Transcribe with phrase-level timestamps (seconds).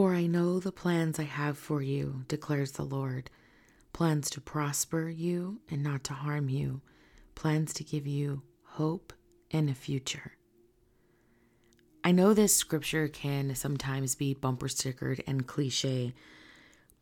[0.00, 3.28] For I know the plans I have for you, declares the Lord
[3.92, 6.80] plans to prosper you and not to harm you,
[7.34, 9.12] plans to give you hope
[9.50, 10.38] and a future.
[12.02, 16.14] I know this scripture can sometimes be bumper stickered and cliche,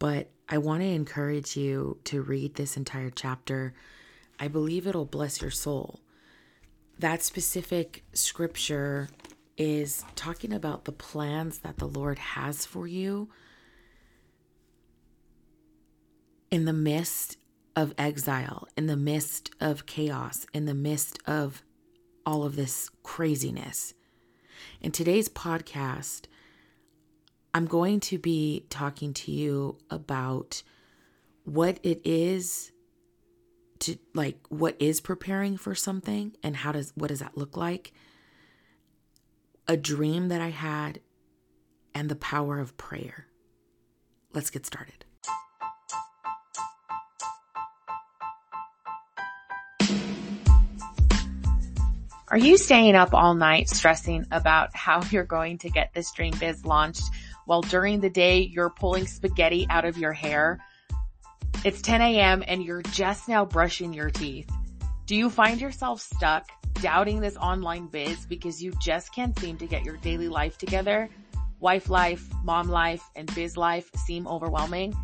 [0.01, 3.75] but I want to encourage you to read this entire chapter.
[4.41, 6.01] I believe it'll bless your soul.
[6.99, 9.09] That specific scripture
[9.59, 13.29] is talking about the plans that the Lord has for you
[16.51, 17.37] in the midst
[17.77, 21.63] of exile, in the midst of chaos, in the midst of
[22.25, 23.95] all of this craziness.
[24.81, 26.27] In today's podcast,
[27.53, 30.63] I'm going to be talking to you about
[31.45, 32.73] what it is
[33.81, 37.93] to like what is preparing for something and how does what does that look like
[39.69, 41.01] a dream that I had,
[41.95, 43.27] and the power of prayer.
[44.33, 45.05] Let's get started.
[52.31, 56.35] Are you staying up all night stressing about how you're going to get this dream
[56.39, 57.05] biz launched
[57.47, 60.61] while during the day you're pulling spaghetti out of your hair?
[61.65, 62.43] It's 10 a.m.
[62.47, 64.51] and you're just now brushing your teeth.
[65.07, 66.49] Do you find yourself stuck
[66.83, 71.09] doubting this online biz because you just can't seem to get your daily life together?
[71.59, 74.95] Wife life, mom life, and biz life seem overwhelming?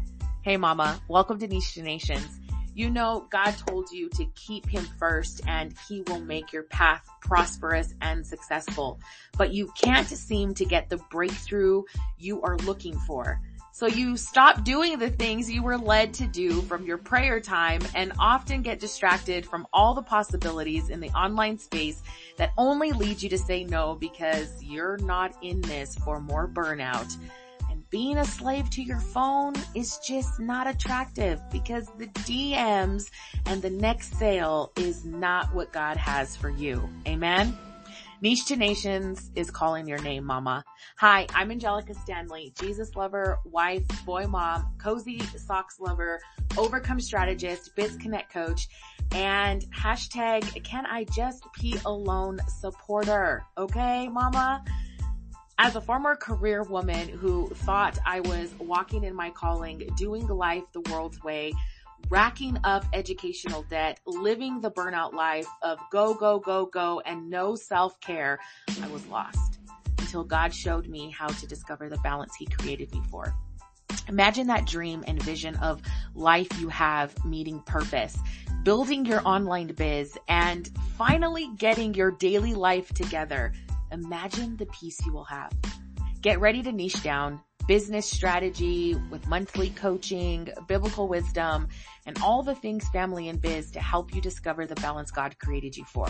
[0.43, 2.39] Hey mama, welcome to Niche Nations.
[2.77, 7.09] You know, God told you to keep him first and he will make your path
[7.21, 9.01] prosperous and successful,
[9.37, 11.83] but you can't seem to get the breakthrough
[12.19, 13.41] you are looking for.
[13.75, 17.81] So you stop doing the things you were led to do from your prayer time
[17.97, 22.01] and often get distracted from all the possibilities in the online space
[22.37, 27.17] that only lead you to say no because you're not in this for more burnout.
[27.69, 33.11] And being a slave to your phone is just not attractive because the DMs
[33.45, 36.89] and the next sale is not what God has for you.
[37.09, 37.59] Amen.
[38.21, 40.65] Niche to Nations is calling your name, mama.
[40.99, 46.21] Hi, I'm Angelica Stanley, Jesus lover, wife, boy mom, cozy socks lover,
[46.57, 48.69] overcome strategist, biz connect coach,
[49.13, 53.43] and hashtag can I just pee alone supporter.
[53.59, 54.65] Okay, mama?
[55.59, 60.65] As a former career woman who thought I was walking in my calling, doing life
[60.73, 61.53] the world's way,
[62.11, 67.55] racking up educational debt, living the burnout life of go, go, go, go, and no
[67.55, 68.39] self care,
[68.83, 69.59] I was lost
[69.99, 73.35] until God showed me how to discover the balance He created me for.
[74.09, 75.81] Imagine that dream and vision of
[76.15, 78.17] life you have meeting purpose,
[78.63, 83.53] building your online biz, and finally getting your daily life together.
[83.91, 85.53] Imagine the peace you will have.
[86.21, 91.69] Get ready to niche down business strategy with monthly coaching, biblical wisdom,
[92.07, 95.77] and all the things family and biz to help you discover the balance God created
[95.77, 96.07] you for.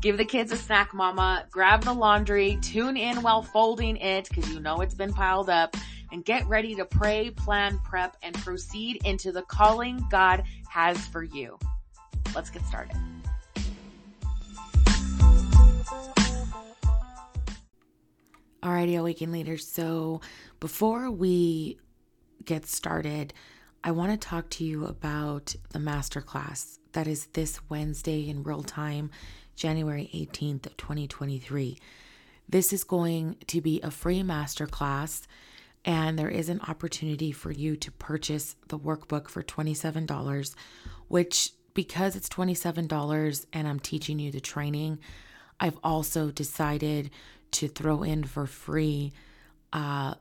[0.00, 1.46] Give the kids a snack, mama.
[1.50, 2.58] Grab the laundry.
[2.62, 5.76] Tune in while folding it because you know it's been piled up.
[6.12, 11.22] And get ready to pray, plan, prep, and proceed into the calling God has for
[11.22, 11.58] you.
[12.34, 12.96] Let's get started.
[18.78, 19.66] Alrighty, Awaken Leaders.
[19.66, 20.20] So
[20.60, 21.78] before we
[22.44, 23.34] get started,
[23.82, 28.62] I want to talk to you about the masterclass that is this Wednesday in real
[28.62, 29.10] time,
[29.56, 31.76] January 18th of 2023.
[32.48, 35.26] This is going to be a free masterclass
[35.84, 40.54] and there is an opportunity for you to purchase the workbook for $27,
[41.08, 45.00] which because it's $27 and I'm teaching you the training,
[45.58, 47.10] I've also decided
[47.52, 49.12] to throw in for free
[49.72, 50.14] uh,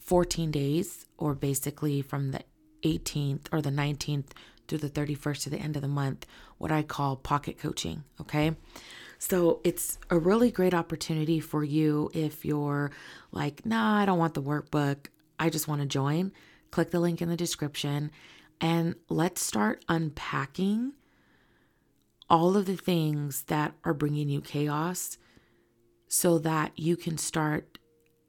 [0.00, 2.40] 14 days, or basically from the
[2.82, 4.26] 18th or the 19th
[4.66, 6.26] through the 31st to the end of the month,
[6.58, 8.04] what I call pocket coaching.
[8.20, 8.56] Okay.
[9.18, 12.90] So it's a really great opportunity for you if you're
[13.32, 15.08] like, nah, I don't want the workbook.
[15.38, 16.32] I just want to join.
[16.70, 18.10] Click the link in the description
[18.60, 20.92] and let's start unpacking
[22.30, 25.18] all of the things that are bringing you chaos
[26.12, 27.78] so that you can start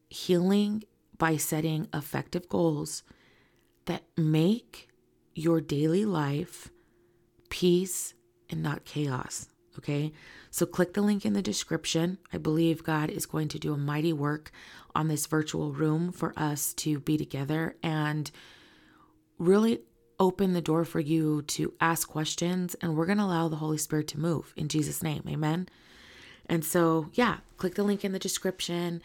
[0.08, 0.84] healing
[1.18, 3.02] by setting effective goals
[3.86, 4.88] that make
[5.34, 6.70] your daily life
[7.50, 8.14] peace
[8.52, 9.50] and not chaos.
[9.80, 10.12] Okay.
[10.52, 12.20] So click the link in the description.
[12.32, 14.52] I believe God is going to do a mighty work
[14.94, 18.30] on this virtual room for us to be together and
[19.40, 19.80] really
[20.20, 22.76] open the door for you to ask questions.
[22.76, 25.24] And we're going to allow the Holy Spirit to move in Jesus' name.
[25.28, 25.68] Amen.
[26.52, 29.02] And so, yeah, click the link in the description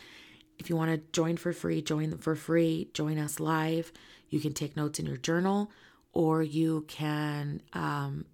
[0.59, 3.93] if you want to join for free, join for free, join us live.
[4.31, 5.71] You can take notes in your journal,
[6.13, 8.25] or you can um,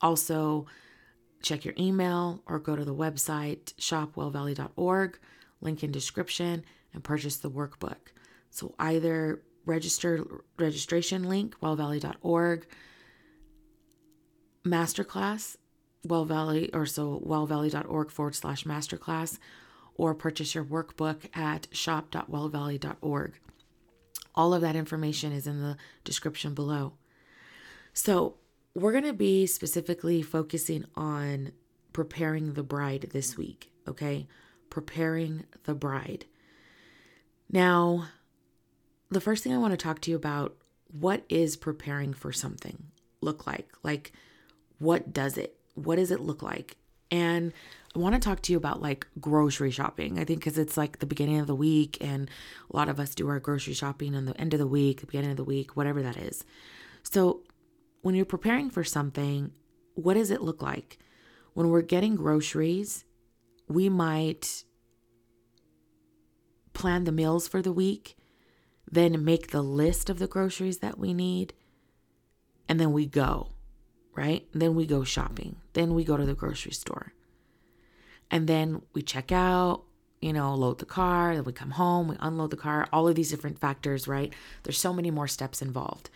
[0.00, 0.66] also
[1.42, 5.18] check your email or go to the website shopwellvalley.org,
[5.60, 6.64] link in description,
[6.94, 8.14] and purchase the workbook.
[8.50, 10.24] So either register
[10.58, 12.66] registration link wellvalley.org,
[14.64, 15.56] masterclass
[16.04, 19.38] well valley or so wellvalley.org forward slash masterclass
[19.94, 23.38] or purchase your workbook at shop.wellvalley.org.
[24.34, 26.94] All of that information is in the description below.
[27.92, 28.36] So,
[28.72, 31.50] we're going to be specifically focusing on
[31.92, 34.28] preparing the bride this week, okay?
[34.70, 36.24] Preparing the bride.
[37.50, 38.06] Now,
[39.10, 40.56] the first thing I want to talk to you about
[40.86, 42.84] what is preparing for something
[43.20, 43.68] look like?
[43.82, 44.12] Like,
[44.78, 45.59] what does it?
[45.74, 46.76] What does it look like?
[47.10, 47.52] And
[47.94, 50.18] I want to talk to you about like grocery shopping.
[50.18, 52.30] I think because it's like the beginning of the week, and
[52.72, 55.06] a lot of us do our grocery shopping on the end of the week, the
[55.06, 56.44] beginning of the week, whatever that is.
[57.02, 57.42] So,
[58.02, 59.52] when you're preparing for something,
[59.94, 60.98] what does it look like?
[61.54, 63.04] When we're getting groceries,
[63.68, 64.64] we might
[66.72, 68.16] plan the meals for the week,
[68.90, 71.54] then make the list of the groceries that we need,
[72.68, 73.50] and then we go,
[74.20, 74.46] right?
[74.52, 75.56] then we go shopping.
[75.72, 77.14] Then we go to the grocery store.
[78.30, 79.84] And then we check out,
[80.20, 83.14] you know, load the car, then we come home, we unload the car, all of
[83.14, 84.34] these different factors, right?
[84.62, 86.10] There's so many more steps involved.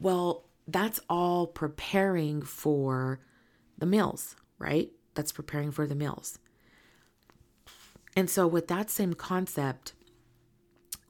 [0.00, 3.20] Well, that's all preparing for
[3.78, 4.90] the meals, right?
[5.14, 6.40] That's preparing for the meals.
[8.16, 9.92] And so, with that same concept,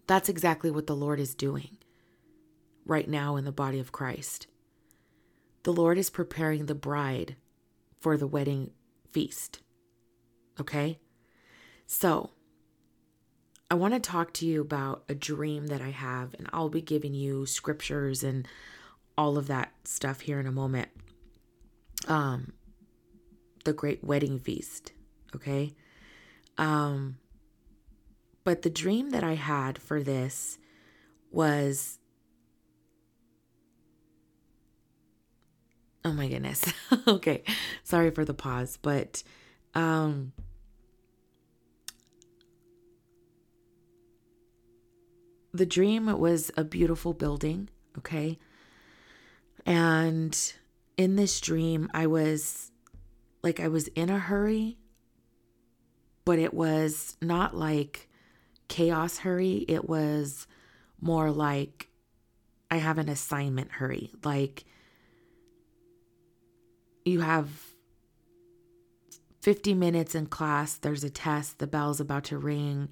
[0.06, 1.78] that's exactly what the Lord is doing
[2.84, 4.46] right now in the body of Christ.
[5.62, 7.36] The Lord is preparing the bride
[8.00, 8.70] for the wedding
[9.10, 9.60] feast.
[10.58, 10.98] Okay?
[11.86, 12.30] So,
[13.70, 16.82] I want to talk to you about a dream that I have, and I'll be
[16.82, 18.48] giving you scriptures and
[19.16, 20.88] all of that stuff here in a moment.
[22.08, 22.54] Um,
[23.64, 24.92] the great wedding feast,
[25.36, 25.74] okay?
[26.58, 27.18] Um,
[28.42, 30.58] but the dream that I had for this
[31.30, 31.99] was
[36.04, 36.64] Oh my goodness.
[37.08, 37.42] okay.
[37.84, 39.22] Sorry for the pause, but
[39.74, 40.32] um
[45.52, 47.68] the dream was a beautiful building,
[47.98, 48.38] okay?
[49.66, 50.52] And
[50.96, 52.70] in this dream, I was
[53.42, 54.78] like, I was in a hurry,
[56.24, 58.08] but it was not like
[58.68, 59.64] chaos hurry.
[59.68, 60.46] It was
[61.00, 61.88] more like
[62.70, 64.12] I have an assignment hurry.
[64.24, 64.64] Like,
[67.04, 67.48] you have
[69.40, 72.88] 50 minutes in class, there's a test, the bell's about to ring,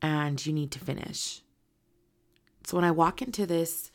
[0.00, 1.42] and you need to finish.
[2.64, 3.90] So when I walk into this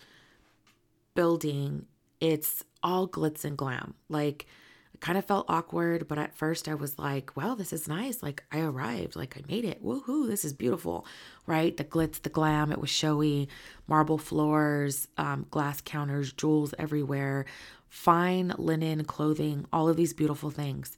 [1.15, 1.85] building,
[2.19, 3.95] it's all glitz and glam.
[4.09, 4.45] Like,
[4.93, 8.21] it kind of felt awkward, but at first I was like, well, this is nice.
[8.21, 9.83] Like, I arrived, like, I made it.
[9.83, 11.05] Woohoo, this is beautiful,
[11.47, 11.75] right?
[11.75, 13.49] The glitz, the glam, it was showy,
[13.87, 17.45] marble floors, um, glass counters, jewels everywhere,
[17.93, 20.97] fine linen clothing, all of these beautiful things.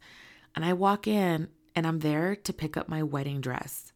[0.56, 3.92] And I walk in and I'm there to pick up my wedding dress.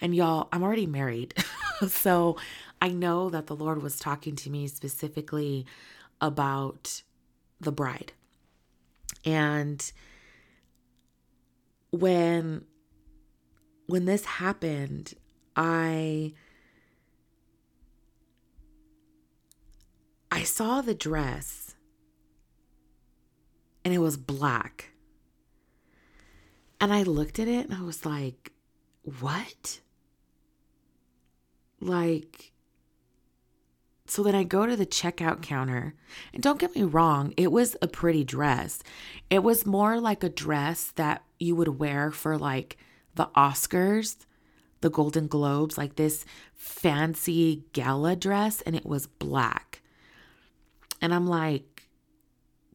[0.00, 1.34] And y'all, I'm already married.
[1.88, 2.36] so
[2.80, 5.66] I know that the Lord was talking to me specifically
[6.20, 7.02] about
[7.60, 8.12] the bride.
[9.24, 9.90] And
[11.90, 12.66] when
[13.86, 15.14] when this happened,
[15.56, 16.34] I
[20.30, 21.66] I saw the dress
[23.86, 24.90] and it was black.
[26.80, 28.50] And I looked at it and I was like,
[29.04, 29.78] "What?"
[31.80, 32.50] Like
[34.06, 35.94] so then I go to the checkout counter,
[36.34, 38.82] and don't get me wrong, it was a pretty dress.
[39.30, 42.76] It was more like a dress that you would wear for like
[43.14, 44.16] the Oscars,
[44.80, 46.24] the Golden Globes, like this
[46.54, 49.80] fancy gala dress, and it was black.
[51.00, 51.75] And I'm like,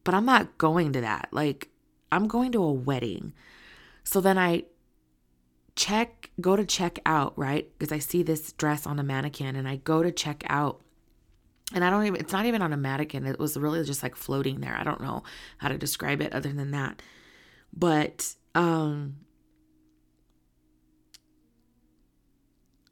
[0.04, 1.28] but I'm not going to that.
[1.30, 1.68] Like,
[2.10, 3.32] I'm going to a wedding.
[4.04, 4.64] So then I
[5.76, 7.68] check, go to check out, right?
[7.78, 10.82] Because I see this dress on a mannequin and I go to check out
[11.74, 13.26] and I don't even, it's not even on a mannequin.
[13.26, 14.76] It was really just like floating there.
[14.76, 15.22] I don't know
[15.58, 17.00] how to describe it other than that.
[17.72, 19.16] But, um,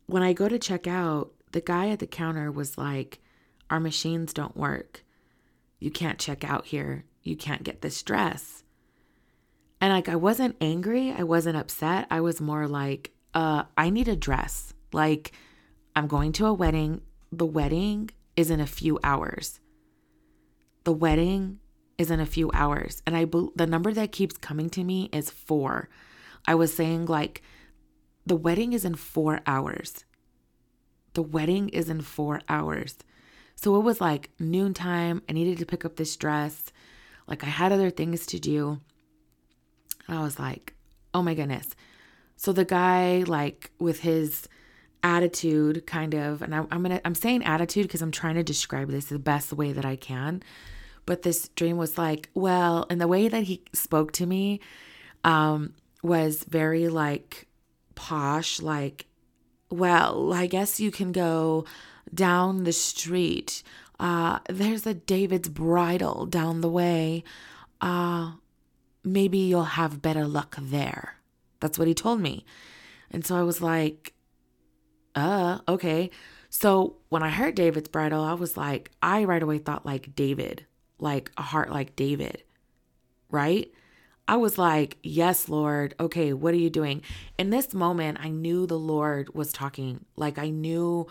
[0.07, 3.21] when I go to check out, the guy at the counter was like,
[3.69, 5.05] Our machines don't work.
[5.81, 7.05] You can't check out here.
[7.23, 8.63] You can't get this dress.
[9.81, 11.11] And like, I wasn't angry.
[11.11, 12.07] I wasn't upset.
[12.11, 14.75] I was more like, uh, I need a dress.
[14.93, 15.33] Like,
[15.97, 17.01] I'm going to a wedding.
[17.33, 19.61] The wedding is in a few hours.
[20.85, 21.59] The wedding
[21.99, 23.03] is in a few hours.
[23.07, 25.89] And I the number that keeps coming to me is 4.
[26.47, 27.43] I was saying like
[28.27, 30.05] the wedding is in 4 hours.
[31.15, 32.97] The wedding is in 4 hours.
[33.63, 35.23] So it was like noontime.
[35.29, 36.73] I needed to pick up this dress.
[37.27, 38.81] Like I had other things to do.
[40.09, 40.75] And I was like,
[41.13, 41.77] "Oh my goodness."
[42.37, 44.49] So the guy like with his
[45.03, 48.91] attitude kind of and I, i'm gonna i'm saying attitude because i'm trying to describe
[48.91, 50.43] this the best way that i can
[51.07, 54.61] but this dream was like well and the way that he spoke to me
[55.25, 57.47] um was very like
[57.95, 59.07] posh like
[59.71, 61.65] well i guess you can go
[62.15, 63.63] down the street
[63.99, 67.23] uh there's a david's bridal down the way
[67.81, 68.33] uh
[69.05, 71.17] maybe you'll have better luck there
[71.61, 72.45] that's what he told me
[73.11, 74.15] and so i was like
[75.15, 76.11] uh, okay.
[76.49, 80.67] So when I heard David's bridal, I was like, I right away thought like David,
[80.99, 82.43] like a heart like David,
[83.31, 83.73] right?
[84.27, 85.95] I was like, yes, Lord.
[85.99, 87.03] Okay, what are you doing?
[87.39, 90.05] In this moment, I knew the Lord was talking.
[90.17, 91.07] Like I knew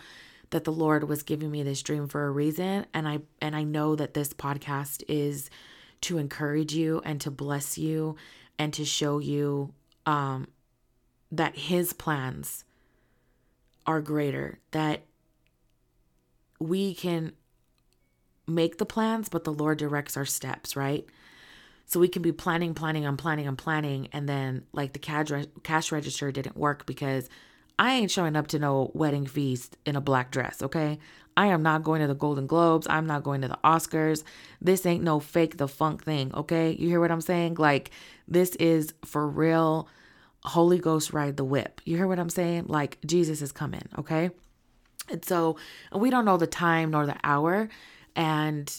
[0.52, 2.86] that the Lord was giving me this dream for a reason.
[2.94, 5.50] And I and I know that this podcast is
[6.02, 8.16] to encourage you and to bless you
[8.58, 9.74] and to show you
[10.06, 10.48] um
[11.32, 12.64] that his plans
[13.86, 15.04] are greater, that
[16.60, 17.34] we can
[18.48, 21.06] make the plans, but the Lord directs our steps, right?
[21.86, 25.30] So we can be planning, planning, I'm planning, I'm planning, and then like the cash,
[25.64, 27.30] cash register didn't work because
[27.80, 31.00] I ain't showing up to no wedding feast in a black dress, okay?
[31.38, 32.86] I am not going to the Golden Globes.
[32.90, 34.24] I'm not going to the Oscars.
[34.62, 36.76] This ain't no fake the funk thing, okay?
[36.78, 37.56] You hear what I'm saying?
[37.56, 37.92] Like
[38.28, 39.88] this is for real
[40.44, 41.80] Holy Ghost ride the whip.
[41.86, 42.66] You hear what I'm saying?
[42.68, 44.32] Like Jesus is coming, okay?
[45.08, 45.56] And so
[45.96, 47.70] we don't know the time nor the hour.
[48.16, 48.70] And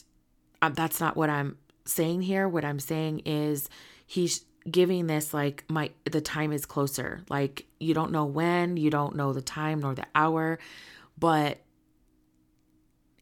[0.61, 2.47] um, that's not what I'm saying here.
[2.47, 3.71] What I'm saying is
[4.07, 7.23] he's giving this like my the time is closer.
[7.29, 10.59] Like you don't know when, you don't know the time nor the hour,
[11.19, 11.59] but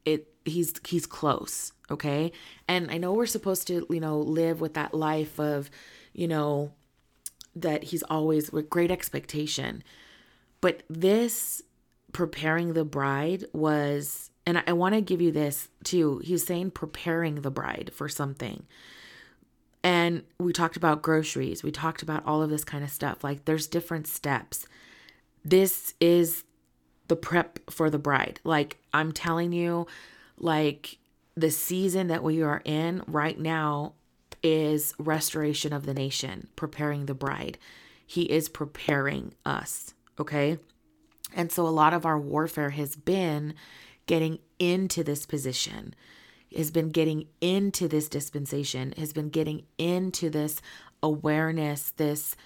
[0.04, 2.32] it he's he's close, okay?
[2.66, 5.70] And I know we're supposed to, you know, live with that life of,
[6.12, 6.72] you know,
[7.54, 9.82] that he's always with great expectation.
[10.60, 11.62] But this
[12.12, 16.20] preparing the bride was, and I, I want to give you this too.
[16.24, 18.66] He's saying preparing the bride for something.
[19.88, 23.24] And we talked about groceries, we talked about all of this kind of stuff.
[23.24, 24.66] Like there's different steps.
[25.42, 26.44] This is
[27.06, 28.38] the prep for the bride.
[28.44, 29.86] Like I'm telling you,
[30.36, 30.98] like
[31.38, 33.94] the season that we are in right now
[34.42, 37.56] is restoration of the nation, preparing the bride.
[38.06, 40.58] He is preparing us, okay?
[41.34, 43.54] And so a lot of our warfare has been
[44.04, 45.94] getting into this position,
[46.56, 50.60] has been getting into this dispensation, has been getting into this
[51.02, 52.36] awareness, this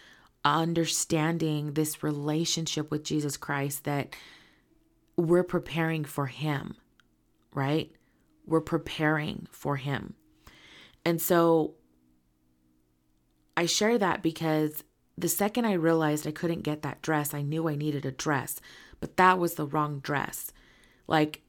[0.44, 4.14] understanding, this relationship with Jesus Christ that
[5.16, 6.76] we're preparing for Him,
[7.54, 7.92] right?
[8.47, 10.14] We're preparing for Him.
[11.04, 11.75] And so
[13.56, 14.82] I share that because
[15.16, 18.61] the second I realized I couldn't get that dress, I knew I needed a dress,
[19.00, 20.52] but that was the wrong dress.
[21.06, 21.42] Like,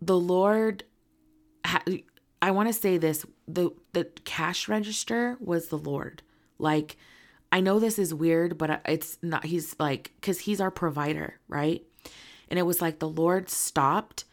[0.00, 0.84] the Lord,
[2.42, 6.22] I want to say this the, the cash register was the Lord.
[6.58, 6.96] Like,
[7.52, 11.82] I know this is weird, but it's not, he's like, because he's our provider, right?
[12.48, 14.24] And it was like the Lord stopped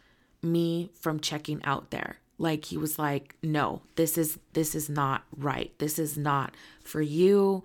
[0.42, 5.24] me from checking out there like he was like no this is this is not
[5.36, 7.62] right this is not for you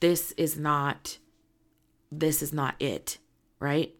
[0.00, 1.18] this is not
[2.12, 3.18] this is not it
[3.58, 3.94] right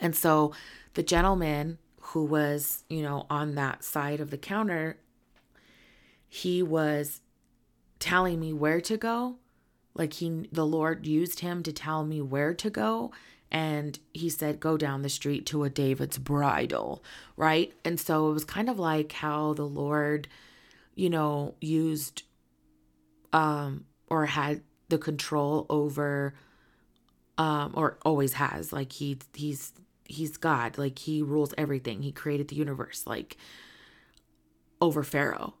[0.00, 0.52] and so
[0.94, 4.98] the gentleman who was you know on that side of the counter
[6.34, 7.20] he was
[8.00, 9.36] telling me where to go.
[9.94, 13.12] Like he the lord used him to tell me where to go.
[13.52, 17.04] And he said go down the street to a David's bridal,
[17.36, 17.72] right?
[17.84, 20.26] And so it was kind of like how the Lord,
[20.96, 22.24] you know, used
[23.32, 26.34] um or had the control over
[27.38, 28.72] um or always has.
[28.72, 29.72] Like he he's
[30.04, 32.02] he's God, like he rules everything.
[32.02, 33.36] He created the universe like
[34.80, 35.54] over Pharaoh.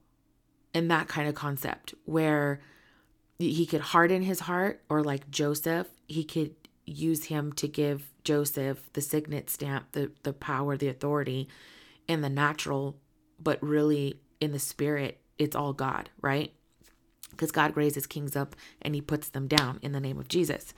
[0.72, 2.60] And that kind of concept where
[3.38, 8.92] he could harden his heart or like Joseph, he could use him to give Joseph
[8.92, 11.48] the signet stamp, the, the power, the authority
[12.08, 12.96] in the natural,
[13.40, 16.52] but really in the spirit, it's all God, right?
[17.34, 20.72] because God raises kings up and he puts them down in the name of Jesus.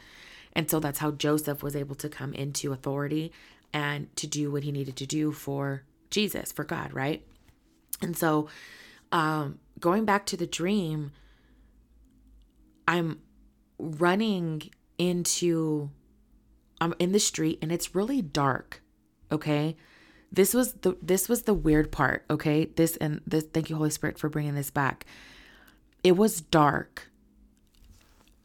[0.53, 3.33] And so that's how Joseph was able to come into authority
[3.77, 7.23] and to do what he needed to do for Jesus, for God, right?
[8.01, 8.49] And so
[9.13, 11.13] um going back to the dream,
[12.89, 13.21] I'm
[13.79, 15.91] running into
[16.81, 18.83] I'm in the street and it's really dark.
[19.31, 19.77] Okay?
[20.33, 22.65] This was the this was the weird part, okay?
[22.65, 25.05] This and this thank you Holy Spirit for bringing this back.
[26.03, 27.11] It was dark.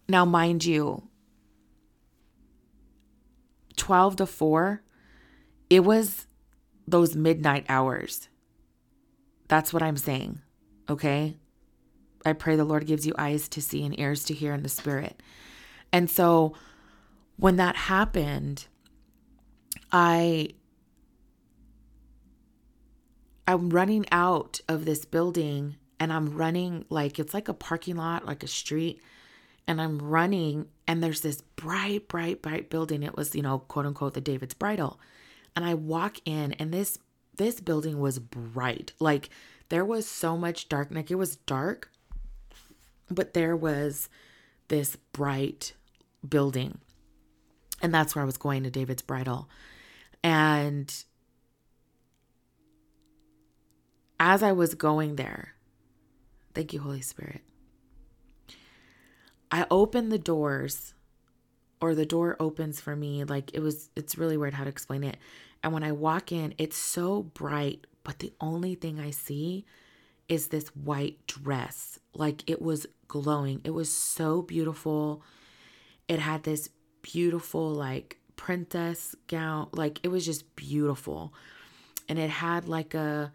[0.09, 1.03] Now mind you,
[3.77, 4.83] 12 to 4,
[5.71, 6.27] it was
[6.85, 8.27] those midnight hours.
[9.47, 10.41] That's what I'm saying.
[10.89, 11.37] Okay?
[12.25, 14.69] I pray the Lord gives you eyes to see and ears to hear in the
[14.69, 15.23] spirit.
[15.93, 16.55] And so
[17.37, 18.67] when that happened,
[19.93, 20.49] I
[23.47, 28.25] I'm running out of this building and I'm running like it's like a parking lot,
[28.25, 29.01] like a street.
[29.69, 33.03] And I'm running and there's this bright, bright, bright building.
[33.03, 34.99] It was, you know, quote unquote, the David's Bridal.
[35.55, 36.97] And I walk in and this
[37.37, 38.93] this building was bright.
[38.99, 39.29] Like
[39.69, 40.89] there was so much dark.
[40.91, 41.91] Like it was dark,
[43.09, 44.09] but there was
[44.67, 45.73] this bright
[46.27, 46.79] building.
[47.81, 49.49] And that's where I was going to David's Bridal.
[50.23, 50.93] And
[54.19, 55.55] as I was going there,
[56.53, 57.41] thank you, Holy Spirit,
[59.51, 60.93] I opened the doors,
[61.81, 63.23] or the door opens for me.
[63.23, 65.17] Like it was, it's really weird how to explain it.
[65.63, 69.65] And when I walk in, it's so bright, but the only thing I see
[70.29, 71.99] is this white dress.
[72.13, 73.61] Like it was glowing.
[73.63, 75.23] It was so beautiful.
[76.07, 76.69] It had this
[77.01, 79.69] beautiful, like, princess gown.
[79.71, 81.33] Like it was just beautiful.
[82.09, 83.31] And it had like a,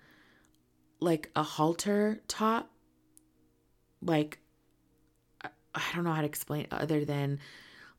[1.01, 2.71] like a halter top.
[4.03, 4.39] Like,
[5.43, 7.39] I don't know how to explain other than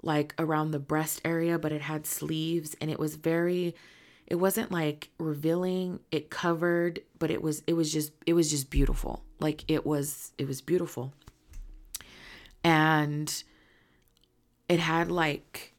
[0.01, 3.75] like around the breast area, but it had sleeves and it was very
[4.25, 5.99] it wasn't like revealing.
[6.11, 9.23] It covered but it was it was just it was just beautiful.
[9.39, 11.13] Like it was it was beautiful.
[12.63, 13.43] And
[14.67, 15.73] it had like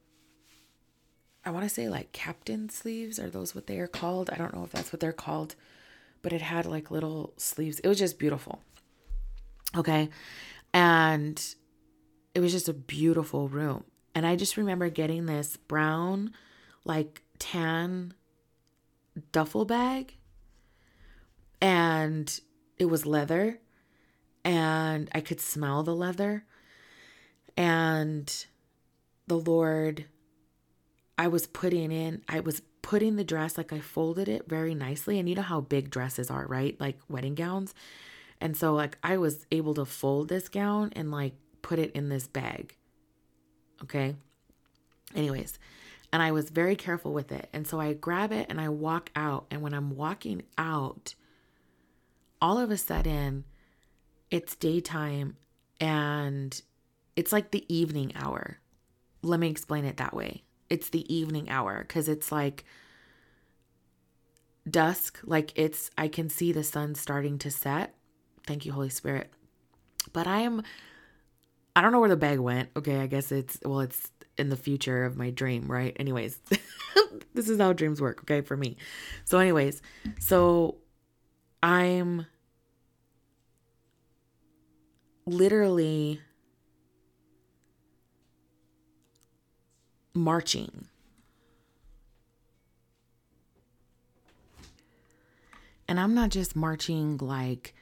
[1.45, 3.19] i want to say like captain sleeves.
[3.19, 4.31] Are those what they are called?
[4.31, 5.55] I don't know if that's what they're called.
[6.21, 7.79] But it had like little sleeves.
[7.81, 8.61] It was just beautiful.
[9.77, 10.09] Okay?
[10.75, 11.43] And
[12.35, 13.85] it was just a beautiful room
[14.19, 16.33] and i just remember getting this brown
[16.85, 18.13] like tan
[19.33, 20.17] duffel bag
[21.61, 22.41] and
[22.79, 23.59] it was leather
[24.45, 26.45] and I could smell the leather
[27.57, 28.47] and
[29.27, 30.07] the Lord
[31.17, 35.19] I was putting in I was putting the dress like I folded it very nicely
[35.19, 36.81] and you know how big dresses are right?
[36.81, 37.75] Like wedding gowns.
[38.41, 42.09] And so like I was able to fold this gown and like put it in
[42.09, 42.77] this bag
[43.83, 44.15] okay
[45.15, 45.59] anyways
[46.13, 47.49] and I was very careful with it.
[47.53, 49.47] And so I grab it and I walk out.
[49.51, 51.15] And when I'm walking out,
[52.41, 53.45] all of a sudden,
[54.31, 55.37] it's daytime
[55.81, 56.61] and
[57.15, 58.59] it's like the evening hour.
[59.23, 60.45] Let me explain it that way.
[60.71, 62.65] It's the evening hour because it's like
[64.69, 67.95] dusk, like it's, I can see the sun starting to set.
[68.47, 69.31] Thank you, Holy Spirit.
[70.13, 70.63] But I am,
[71.79, 72.71] I don't know where the bag went.
[72.75, 75.97] Okay, I guess it's, well, it's in the future of my dream, right?
[76.01, 76.41] Anyways,
[77.35, 78.77] this is how dreams work, okay, for me.
[79.25, 79.81] So, anyways,
[80.19, 80.79] so
[81.63, 82.27] I'm
[85.25, 86.21] literally
[90.15, 90.89] marching.
[95.87, 97.73] And I'm not just marching like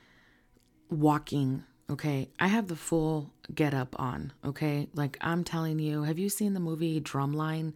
[0.91, 2.31] walking Okay.
[2.41, 4.33] I have the full get up on.
[4.45, 4.89] Okay.
[4.95, 7.73] Like I'm telling you, have you seen the movie Drumline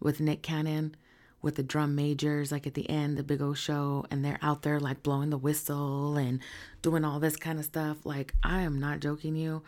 [0.00, 0.96] with Nick Cannon
[1.42, 4.62] with the drum majors, like at the end, the big old show, and they're out
[4.62, 6.40] there like blowing the whistle and
[6.80, 8.06] doing all this kind of stuff?
[8.06, 9.62] Like, I am not joking you.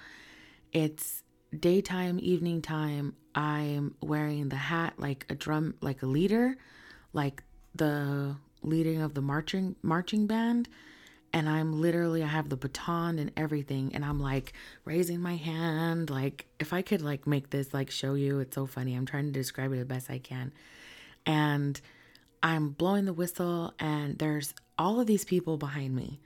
[0.72, 1.22] It's
[1.58, 3.14] daytime, evening time.
[3.34, 6.56] I'm wearing the hat like a drum, like a leader,
[7.12, 7.42] like
[7.74, 10.68] the leading of the marching marching band
[11.36, 14.54] and I'm literally I have the baton and everything and I'm like
[14.86, 18.64] raising my hand like if I could like make this like show you it's so
[18.64, 20.54] funny I'm trying to describe it the best I can.
[21.26, 21.78] And
[22.42, 26.20] I'm blowing the whistle and there's all of these people behind me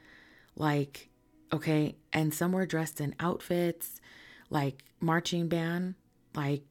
[0.55, 1.09] like
[1.53, 4.01] okay and some were dressed in outfits
[4.49, 5.97] like marching band
[6.37, 6.63] like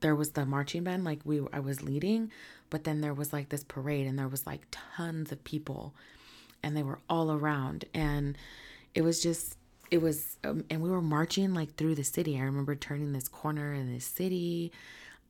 [0.00, 2.32] there was the marching band like we I was leading
[2.68, 5.94] but then there was like this parade and there was like tons of people
[6.66, 7.84] and they were all around.
[7.94, 8.36] And
[8.92, 9.56] it was just
[9.88, 12.36] it was um, and we were marching like through the city.
[12.36, 14.72] I remember turning this corner in this city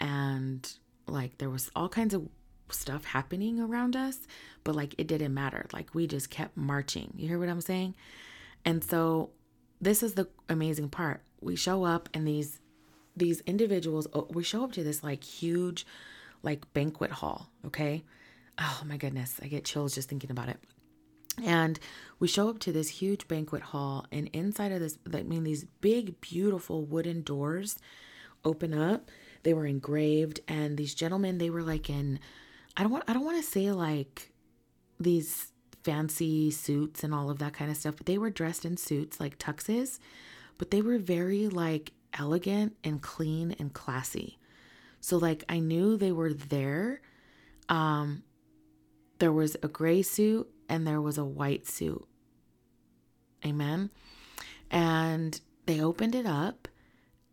[0.01, 0.67] and
[1.07, 2.27] like there was all kinds of
[2.71, 4.27] stuff happening around us
[4.65, 5.67] but like it didn't matter.
[5.75, 7.13] Like we just kept marching.
[7.17, 7.95] You hear what i'm saying?
[8.65, 9.31] And so
[9.79, 11.21] this is the amazing part.
[11.43, 12.61] We show up and these
[13.15, 15.87] these individuals oh, we show up to this like huge
[16.43, 18.05] like banquet hall okay?
[18.59, 19.39] Oh my goodness.
[19.43, 20.59] I get chills just thinking about it
[21.45, 21.79] and
[22.19, 25.65] we show up to this huge banquet hall, and inside of this, I mean, these
[25.81, 27.77] big, beautiful wooden doors
[28.45, 29.11] open up.
[29.43, 32.19] They were engraved, and these gentlemen, they were like in,
[32.77, 34.33] I don't want, I don't want to say like
[34.99, 35.53] these
[35.85, 39.21] fancy suits and all of that kind of stuff, but they were dressed in suits
[39.21, 39.99] like tuxes,
[40.59, 44.39] but they were very like elegant and clean and classy.
[45.01, 47.01] So like I knew they were there.
[47.69, 48.25] Um,
[49.19, 52.07] there was a gray suit and there was a white suit.
[53.45, 53.91] Amen.
[54.71, 56.69] And they opened it up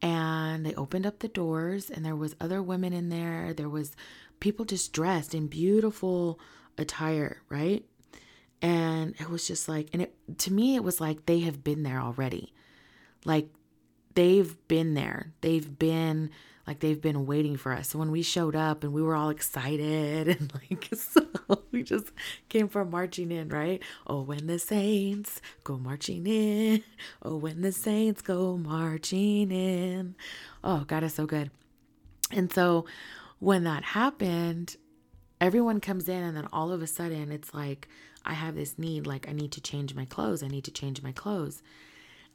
[0.01, 3.53] and they opened up the doors and there was other women in there.
[3.53, 3.95] There was
[4.39, 6.39] people just dressed in beautiful
[6.77, 7.85] attire, right?
[8.61, 11.83] And it was just like and it to me it was like they have been
[11.83, 12.53] there already.
[13.25, 13.47] Like
[14.15, 15.33] they've been there.
[15.41, 16.29] They've been
[16.65, 17.89] like they've been waiting for us.
[17.89, 21.25] So when we showed up and we were all excited and like so
[21.71, 22.11] we just
[22.49, 23.81] came from marching in, right?
[24.07, 26.83] Oh, when the saints go marching in.
[27.21, 30.15] Oh, when the saints go marching in.
[30.63, 31.51] Oh, God is so good.
[32.31, 32.85] And so
[33.39, 34.77] when that happened,
[35.41, 37.89] everyone comes in and then all of a sudden it's like
[38.25, 40.43] I have this need like I need to change my clothes.
[40.43, 41.61] I need to change my clothes.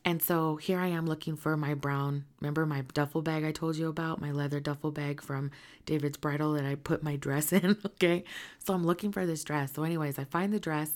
[0.04, 3.76] And so here I am looking for my brown, remember my duffel bag I told
[3.76, 5.50] you about, my leather duffel bag from
[5.87, 7.76] David's Bridal that I put my dress in.
[7.84, 8.24] Okay.
[8.58, 9.72] So I'm looking for this dress.
[9.72, 10.92] So, anyways, I find the dress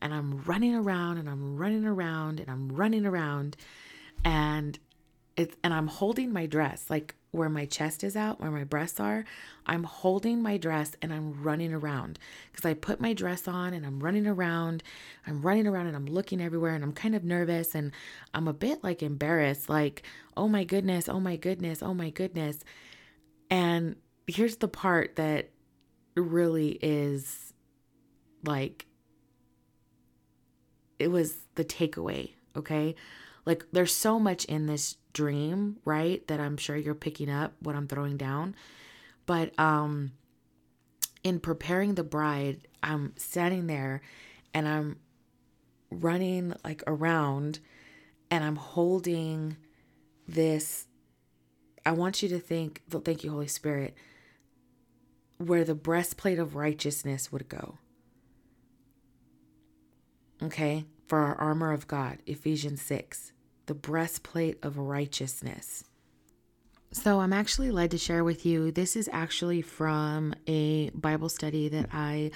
[0.00, 3.56] and I'm running around and I'm running around and I'm running around.
[4.24, 4.78] And
[5.36, 8.98] it's, and I'm holding my dress like where my chest is out, where my breasts
[8.98, 9.24] are.
[9.66, 12.18] I'm holding my dress and I'm running around
[12.50, 14.82] because I put my dress on and I'm running around.
[15.26, 17.92] I'm running around and I'm looking everywhere and I'm kind of nervous and
[18.34, 20.02] I'm a bit like embarrassed, like,
[20.36, 22.58] oh my goodness, oh my goodness, oh my goodness.
[23.50, 23.96] And
[24.26, 25.50] here's the part that
[26.16, 27.52] really is
[28.44, 28.86] like,
[30.98, 32.94] it was the takeaway, okay?
[33.46, 36.26] Like, there's so much in this dream, right?
[36.28, 38.54] That I'm sure you're picking up what I'm throwing down.
[39.24, 40.12] But um
[41.24, 44.02] in preparing the bride, I'm standing there
[44.52, 44.98] and I'm
[45.90, 47.60] running like around
[48.30, 49.56] and I'm holding
[50.28, 50.86] this
[51.84, 53.94] I want you to think, thank you Holy Spirit,
[55.38, 57.78] where the breastplate of righteousness would go.
[60.42, 60.84] Okay?
[61.06, 63.32] For our armor of God, Ephesians 6
[63.66, 65.84] the breastplate of righteousness.
[66.92, 68.70] So, I'm actually led to share with you.
[68.70, 72.30] This is actually from a Bible study that I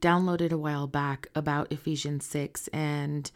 [0.00, 2.68] downloaded a while back about Ephesians 6.
[2.68, 3.30] And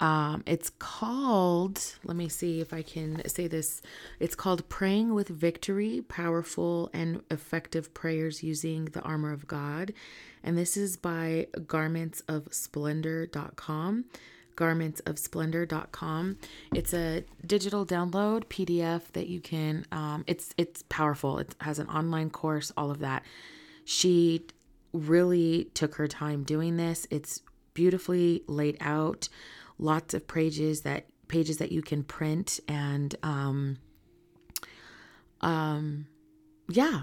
[0.00, 3.80] um, it's called, let me see if I can say this.
[4.18, 9.94] It's called Praying with Victory Powerful and Effective Prayers Using the Armor of God.
[10.42, 14.04] And this is by garmentsofsplendor.com
[14.56, 16.38] garmentsofsplendor.com.
[16.74, 21.38] It's a digital download PDF that you can um, it's it's powerful.
[21.38, 23.24] It has an online course, all of that.
[23.84, 24.46] She
[24.92, 27.06] really took her time doing this.
[27.10, 27.42] It's
[27.74, 29.28] beautifully laid out.
[29.78, 33.78] Lots of pages that pages that you can print and um
[35.40, 36.06] um
[36.68, 37.02] yeah,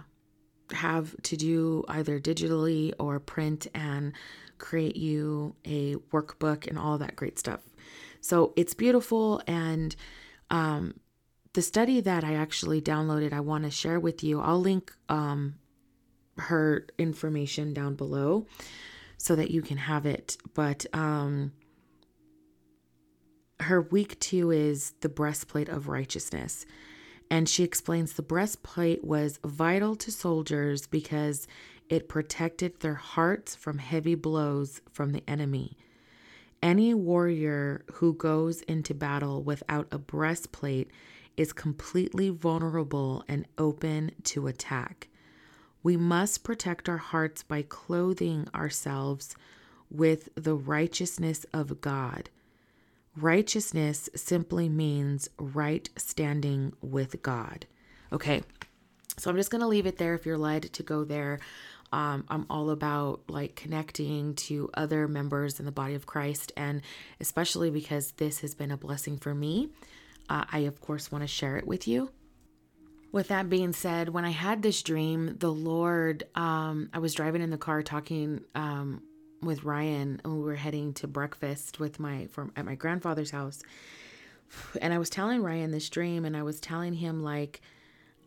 [0.72, 4.14] have to do either digitally or print and
[4.62, 7.60] create you a workbook and all that great stuff.
[8.22, 9.42] So it's beautiful.
[9.48, 9.96] And
[10.50, 11.00] um,
[11.54, 14.40] the study that I actually downloaded, I want to share with you.
[14.40, 15.56] I'll link um,
[16.38, 18.46] her information down below
[19.18, 20.38] so that you can have it.
[20.54, 21.52] But um,
[23.60, 26.66] her week two is the breastplate of righteousness.
[27.30, 31.48] And she explains the breastplate was vital to soldiers because
[31.90, 35.78] it protected their hearts from heavy blows from the enemy.
[36.64, 40.92] Any warrior who goes into battle without a breastplate
[41.36, 45.08] is completely vulnerable and open to attack.
[45.84, 49.36] We must protect our hearts by clothing ourselves
[49.90, 52.30] with the righteousness of God.
[53.18, 57.66] Righteousness simply means right standing with God.
[58.14, 58.44] Okay,
[59.18, 61.40] so I'm just going to leave it there if you're led to go there.
[61.94, 66.82] Um, I'm all about like connecting to other members in the body of Christ, and
[67.20, 69.70] especially because this has been a blessing for me,
[70.30, 72.12] uh, I of course want to share it with you.
[73.12, 77.42] With that being said, when I had this dream, the Lord, um, I was driving
[77.42, 79.02] in the car talking um,
[79.42, 83.62] with Ryan, and we were heading to breakfast with my from at my grandfather's house,
[84.82, 87.60] and I was telling Ryan this dream, and I was telling him like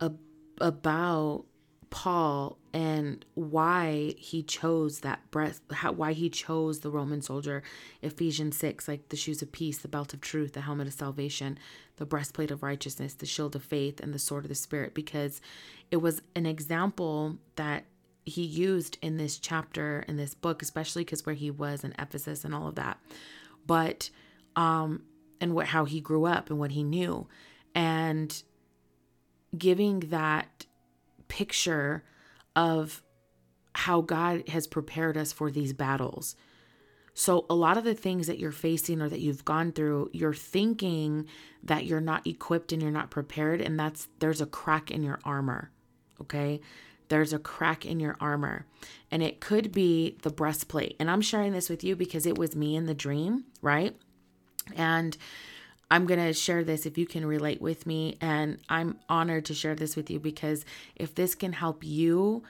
[0.01, 0.13] a,
[0.61, 1.45] about
[1.91, 7.63] Paul and why he chose that breast, how, why he chose the Roman soldier,
[8.03, 11.57] Ephesians 6, like the shoes of peace, the belt of truth, the helmet of salvation,
[11.97, 15.41] the breastplate of righteousness, the shield of faith, and the sword of the Spirit, because
[15.93, 17.85] it was an example that
[18.25, 22.45] he used in this chapter, in this book, especially because where he was in Ephesus
[22.45, 22.99] and all of that.
[23.69, 24.11] But,
[24.57, 25.03] um,
[25.41, 27.29] and what, how he grew up and what he knew.
[27.73, 28.43] And
[29.57, 30.67] giving that
[31.29, 32.05] picture
[32.57, 33.03] of
[33.75, 36.37] how God has prepared us for these battles.
[37.13, 40.35] So, a lot of the things that you're facing or that you've gone through, you're
[40.35, 41.27] thinking
[41.63, 45.21] that you're not equipped and you're not prepared, and that's there's a crack in your
[45.25, 45.71] armor.
[46.21, 46.61] Okay.
[47.09, 48.67] There's a crack in your armor,
[49.11, 50.97] and it could be the breastplate.
[50.99, 53.95] And I'm sharing this with you because it was me in the dream, right?
[54.75, 55.17] And
[55.91, 58.17] I'm going to share this if you can relate with me.
[58.21, 60.65] And I'm honored to share this with you because
[60.97, 62.43] if this can help you,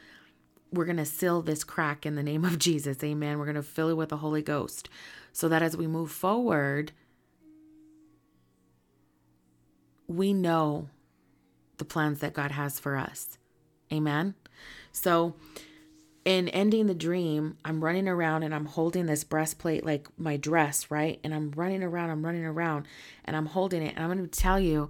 [0.72, 3.02] we're going to seal this crack in the name of Jesus.
[3.02, 3.38] Amen.
[3.38, 4.88] We're going to fill it with the Holy Ghost
[5.32, 6.92] so that as we move forward,
[10.06, 10.88] we know
[11.78, 13.38] the plans that God has for us.
[13.92, 14.34] Amen.
[14.92, 15.34] So,
[16.24, 20.90] in ending the dream, I'm running around and I'm holding this breastplate like my dress,
[20.90, 21.20] right?
[21.22, 22.86] And I'm running around, I'm running around
[23.24, 23.94] and I'm holding it.
[23.94, 24.88] And I'm going to tell you,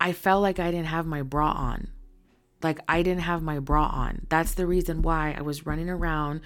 [0.00, 1.88] I felt like I didn't have my bra on.
[2.62, 4.26] Like I didn't have my bra on.
[4.28, 6.42] That's the reason why I was running around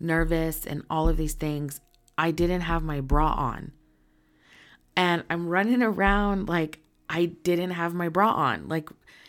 [0.00, 1.80] nervous and all of these things.
[2.18, 3.72] I didn't have my bra on.
[4.96, 8.68] And I'm running around like I didn't have my bra on.
[8.68, 8.88] Like,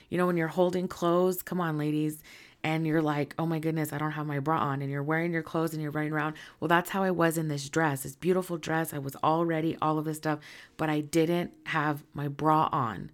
[0.09, 2.23] you know, when you're holding clothes, come on, ladies
[2.63, 5.31] and you're like, oh my goodness, I don't have my bra on, and you're wearing
[5.31, 6.35] your clothes and you're running around.
[6.59, 8.93] Well, that's how I was in this dress, this beautiful dress.
[8.93, 10.39] I was all ready, all of this stuff,
[10.75, 13.11] but I didn't have my bra on.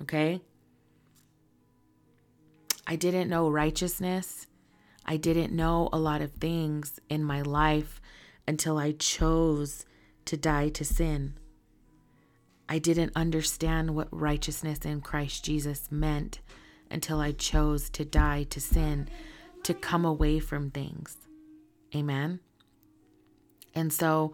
[0.00, 0.40] Okay?
[2.86, 4.46] I didn't know righteousness.
[5.04, 8.00] I didn't know a lot of things in my life
[8.46, 9.84] until I chose
[10.24, 11.34] to die to sin.
[12.68, 16.40] I didn't understand what righteousness in Christ Jesus meant
[16.90, 19.08] until I chose to die to sin,
[19.64, 21.16] to come away from things.
[21.94, 22.40] Amen.
[23.74, 24.32] And so,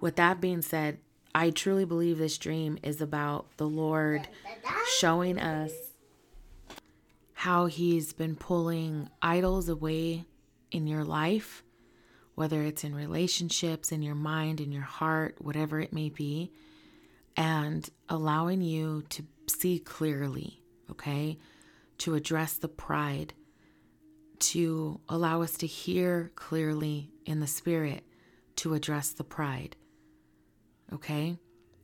[0.00, 0.98] with that being said,
[1.34, 4.28] I truly believe this dream is about the Lord
[4.98, 5.72] showing us
[7.32, 10.24] how He's been pulling idols away
[10.70, 11.62] in your life,
[12.34, 16.52] whether it's in relationships, in your mind, in your heart, whatever it may be,
[17.36, 21.38] and allowing you to see clearly, okay?
[21.98, 23.34] To address the pride,
[24.38, 28.04] to allow us to hear clearly in the spirit,
[28.56, 29.76] to address the pride.
[30.92, 31.38] Okay?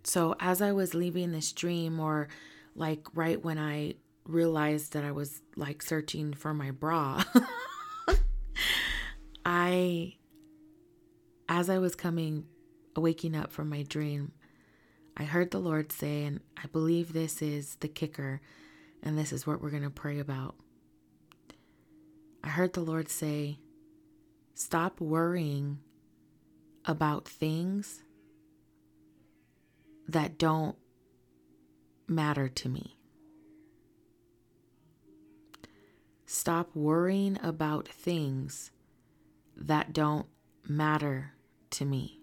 [0.04, 2.28] So as I was leaving this dream, or
[2.74, 3.94] like right when I
[4.24, 7.22] realized that I was like searching for my bra,
[9.44, 10.14] I,
[11.48, 12.44] as I was coming,
[12.96, 14.32] waking up from my dream,
[15.16, 18.40] I heard the Lord say, and I believe this is the kicker
[19.02, 20.54] and this is what we're going to pray about.
[22.42, 23.58] I heard the Lord say,
[24.54, 25.78] Stop worrying
[26.84, 28.02] about things
[30.08, 30.76] that don't
[32.08, 32.96] matter to me.
[36.26, 38.70] Stop worrying about things
[39.56, 40.26] that don't
[40.68, 41.32] matter
[41.70, 42.20] to me.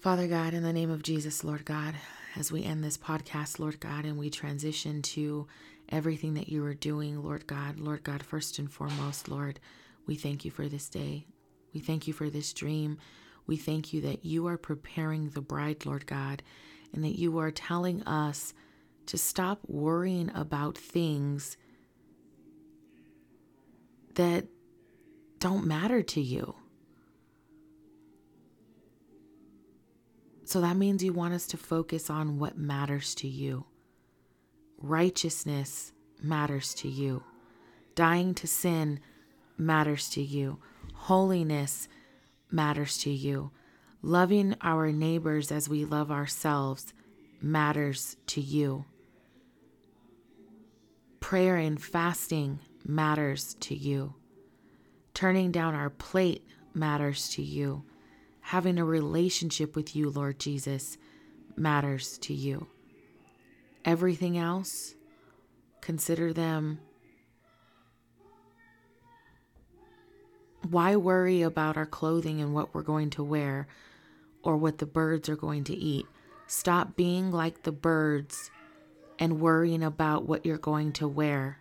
[0.00, 1.94] Father God, in the name of Jesus, Lord God,
[2.36, 5.46] as we end this podcast, Lord God, and we transition to
[5.88, 7.78] everything that you are doing, Lord God.
[7.78, 9.60] Lord God, first and foremost, Lord,
[10.06, 11.26] we thank you for this day.
[11.74, 12.98] We thank you for this dream.
[13.46, 16.42] We thank you that you are preparing the bride, Lord God,
[16.92, 18.54] and that you are telling us
[19.06, 21.56] to stop worrying about things
[24.14, 24.46] that
[25.38, 26.54] don't matter to you.
[30.52, 33.64] So that means you want us to focus on what matters to you.
[34.76, 37.22] Righteousness matters to you.
[37.94, 39.00] Dying to sin
[39.56, 40.58] matters to you.
[40.92, 41.88] Holiness
[42.50, 43.50] matters to you.
[44.02, 46.92] Loving our neighbors as we love ourselves
[47.40, 48.84] matters to you.
[51.20, 54.12] prayer and fasting matters to you.
[55.14, 57.84] Turning down our plate matters to you.
[58.42, 60.98] Having a relationship with you, Lord Jesus,
[61.56, 62.66] matters to you.
[63.84, 64.94] Everything else,
[65.80, 66.80] consider them.
[70.68, 73.66] Why worry about our clothing and what we're going to wear
[74.42, 76.06] or what the birds are going to eat?
[76.46, 78.50] Stop being like the birds
[79.18, 81.58] and worrying about what you're going to wear.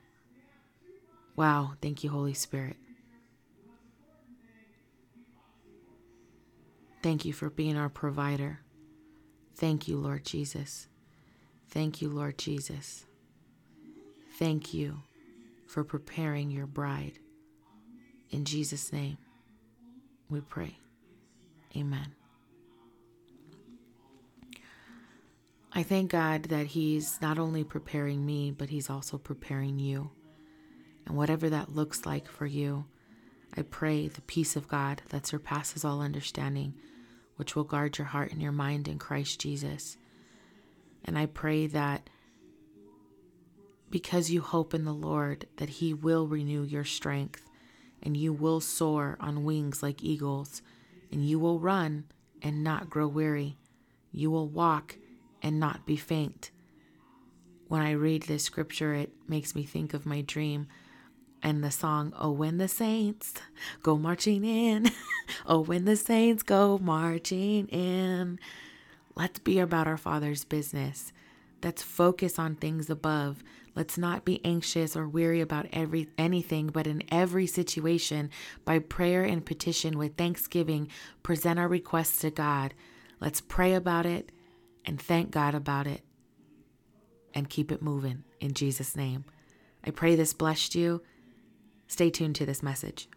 [1.36, 2.76] Wow, thank you, Holy Spirit.
[7.02, 8.60] Thank you for being our provider.
[9.56, 10.88] Thank you, Lord Jesus.
[11.70, 13.06] Thank you, Lord Jesus.
[14.38, 15.02] Thank you
[15.68, 17.20] for preparing your bride.
[18.30, 19.18] In Jesus' name,
[20.30, 20.78] we pray.
[21.76, 22.14] Amen.
[25.74, 30.12] I thank God that He's not only preparing me, but He's also preparing you.
[31.08, 32.86] And whatever that looks like for you,
[33.56, 36.74] I pray the peace of God that surpasses all understanding,
[37.36, 39.98] which will guard your heart and your mind in Christ Jesus.
[41.04, 42.10] And I pray that
[43.90, 47.46] because you hope in the Lord, that He will renew your strength
[48.04, 50.62] and you will soar on wings like eagles,
[51.12, 52.06] and you will run
[52.42, 53.58] and not grow weary.
[54.12, 54.98] You will walk
[55.44, 56.52] and not be faint.
[57.68, 60.68] When I read this scripture, it makes me think of my dream
[61.44, 63.34] and the song, Oh, when the saints
[63.84, 64.92] go marching in,
[65.46, 68.40] oh, when the saints go marching in.
[69.16, 71.12] Let's be about our Father's business.
[71.64, 73.44] Let's focus on things above.
[73.76, 78.30] Let's not be anxious or weary about every anything, but in every situation,
[78.66, 80.90] by prayer and petition with thanksgiving,
[81.24, 82.74] present our requests to God.
[83.20, 84.32] Let's pray about it
[84.86, 86.02] and thank God about it
[87.34, 89.24] and keep it moving in Jesus' name.
[89.86, 91.02] I pray this blessed you.
[91.92, 93.10] Stay tuned to this message.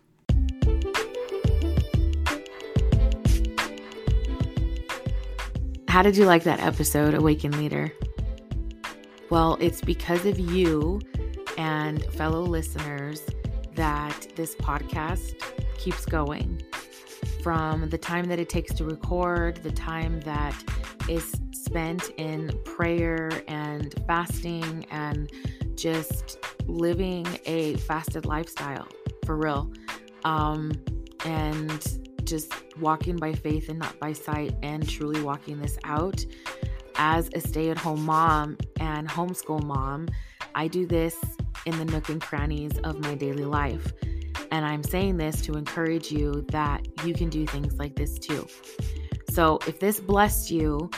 [5.86, 7.92] How did you like that episode, Awaken Leader?
[9.30, 11.00] Well, it's because of you
[11.56, 13.22] and fellow listeners
[13.76, 15.40] that this podcast
[15.78, 16.60] keeps going.
[17.44, 20.52] From the time that it takes to record, the time that
[21.08, 25.30] is spent in prayer and fasting and
[25.76, 28.88] just living a fasted lifestyle
[29.24, 29.70] for real.
[30.24, 30.72] Um,
[31.24, 36.24] and just walking by faith and not by sight and truly walking this out
[36.96, 40.08] as a stay at home mom and homeschool mom.
[40.54, 41.16] I do this
[41.66, 43.92] in the nook and crannies of my daily life.
[44.50, 48.46] And I'm saying this to encourage you that you can do things like this too.
[49.30, 50.90] So if this blessed you,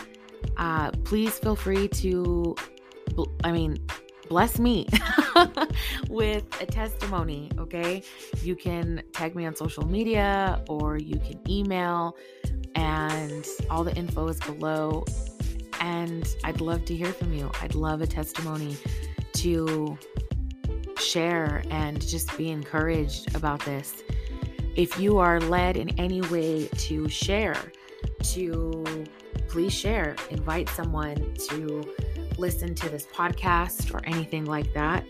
[0.58, 2.54] uh, please feel free to,
[3.44, 3.78] I mean,
[4.28, 4.88] bless me
[6.08, 8.02] with a testimony, okay?
[8.42, 12.16] You can tag me on social media or you can email,
[12.74, 15.04] and all the info is below.
[15.80, 17.50] And I'd love to hear from you.
[17.60, 18.76] I'd love a testimony
[19.34, 19.98] to
[20.98, 24.02] share and just be encouraged about this.
[24.74, 27.72] If you are led in any way to share,
[28.22, 28.84] to
[29.48, 31.94] please share, invite someone to
[32.38, 35.04] listen to this podcast or anything like that.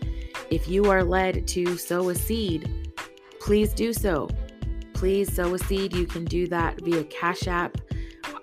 [0.49, 2.93] If you are led to sow a seed,
[3.39, 4.29] please do so.
[4.93, 5.93] Please sow a seed.
[5.93, 7.77] You can do that via Cash App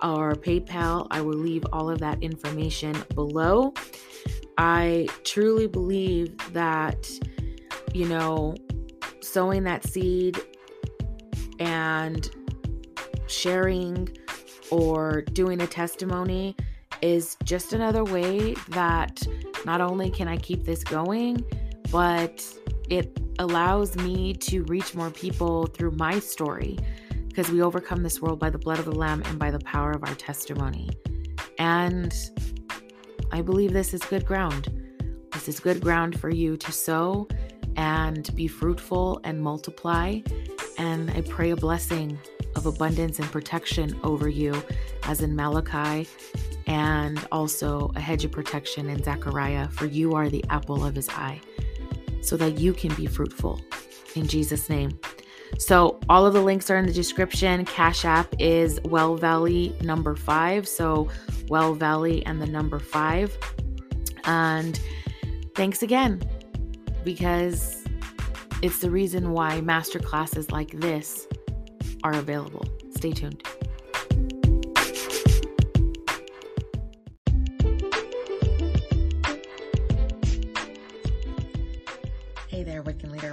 [0.01, 1.07] or PayPal.
[1.11, 3.73] I will leave all of that information below.
[4.57, 7.09] I truly believe that,
[7.93, 8.55] you know,
[9.21, 10.39] sowing that seed
[11.59, 12.29] and
[13.27, 14.09] sharing
[14.71, 16.55] or doing a testimony
[17.01, 19.25] is just another way that
[19.65, 21.43] not only can I keep this going,
[21.91, 22.45] but
[22.89, 26.77] it allows me to reach more people through my story
[27.27, 29.91] because we overcome this world by the blood of the Lamb and by the power
[29.91, 30.89] of our testimony.
[31.57, 32.13] And
[33.31, 34.71] I believe this is good ground.
[35.33, 37.27] This is good ground for you to sow
[37.75, 40.21] and be fruitful and multiply.
[40.77, 42.17] And I pray a blessing
[42.55, 44.61] of abundance and protection over you,
[45.03, 46.07] as in Malachi,
[46.67, 51.09] and also a hedge of protection in Zechariah, for you are the apple of his
[51.09, 51.39] eye,
[52.21, 53.61] so that you can be fruitful.
[54.15, 54.97] In Jesus' name.
[55.59, 57.65] So, all of the links are in the description.
[57.65, 60.67] Cash App is Well Valley number five.
[60.67, 61.09] So,
[61.47, 63.37] Well Valley and the number five.
[64.25, 64.79] And
[65.53, 66.21] thanks again,
[67.03, 67.83] because
[68.61, 71.27] it's the reason why master classes like this
[72.03, 72.65] are available.
[72.95, 73.43] Stay tuned.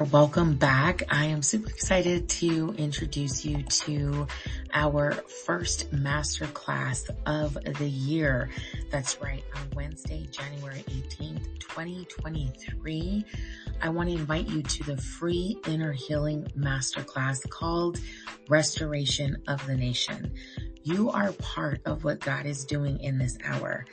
[0.00, 1.02] Welcome back.
[1.10, 4.26] I am super excited to introduce you to
[4.72, 5.12] our
[5.44, 8.50] first masterclass of the year.
[8.90, 13.24] That's right, on Wednesday, January 18th, 2023.
[13.80, 18.00] I want to invite you to the free inner healing masterclass called
[18.48, 20.32] Restoration of the Nation.
[20.84, 23.84] You are part of what God is doing in this hour.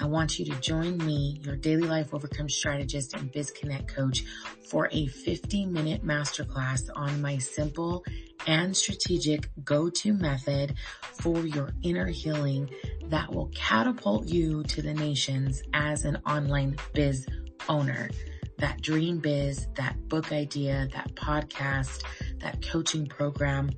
[0.00, 4.24] I want you to join me, your daily life overcome strategist and biz connect coach
[4.70, 8.02] for a 50 minute masterclass on my simple
[8.46, 12.70] and strategic go-to method for your inner healing
[13.06, 17.26] that will catapult you to the nations as an online biz
[17.68, 18.08] owner.
[18.58, 22.02] That dream biz, that book idea, that podcast,
[22.40, 23.70] that coaching program,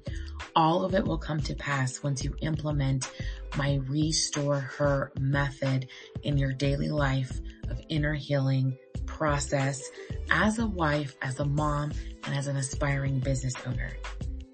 [0.57, 3.11] all of it will come to pass once you implement
[3.57, 5.89] my restore her method
[6.23, 9.83] in your daily life of inner healing process
[10.31, 11.93] as a wife, as a mom,
[12.25, 13.91] and as an aspiring business owner.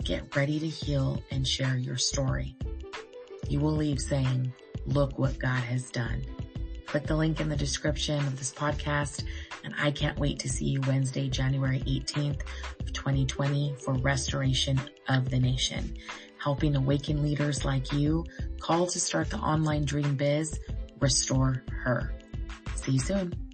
[0.04, 2.56] Get ready to heal and share your story.
[3.48, 4.52] You will leave saying,
[4.86, 6.24] look what God has done.
[6.86, 9.24] Click the link in the description of this podcast
[9.64, 12.42] and I can't wait to see you Wednesday, January 18th
[12.80, 15.96] of 2020 for restoration of the nation,
[16.38, 18.24] helping awaken leaders like you
[18.60, 20.60] call to start the online dream biz,
[21.00, 22.14] restore her.
[22.76, 23.45] See you soon.